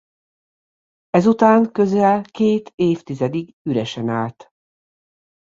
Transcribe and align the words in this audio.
Ezután 1.09 1.71
közel 1.71 2.21
két 2.23 2.71
évtizedig 2.75 3.55
üresen 3.63 4.09
állt. 4.09 4.49